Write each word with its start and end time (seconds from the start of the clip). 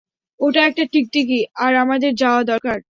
ওটা 0.39 0.61
একটা 0.65 0.83
টিকটিকি, 0.93 1.39
আর 1.57 1.71
আমাদের 1.75 2.11
যাওয়া 2.15 2.41
দরকার! 2.43 2.77